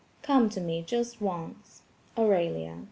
Come 0.23 0.49
to 0.49 0.59
me 0.59 0.81
just 0.81 1.21
once." 1.21 1.83
Aurelia. 2.17 2.77